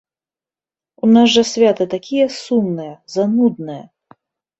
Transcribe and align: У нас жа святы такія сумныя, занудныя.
У 1.07 1.09
нас 1.15 1.27
жа 1.33 1.43
святы 1.49 1.87
такія 1.95 2.25
сумныя, 2.37 2.93
занудныя. 3.17 3.83